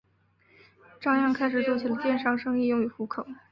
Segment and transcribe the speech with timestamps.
[0.99, 3.23] 张漾开始做起了电商生意用以糊口。